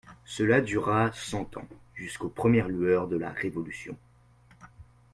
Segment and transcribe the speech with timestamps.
[0.25, 3.95] Cela dura cent ans, jusqu'aux premières lueurs de la Révolution.